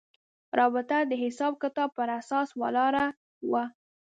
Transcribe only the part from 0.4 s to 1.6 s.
رابطه د حساب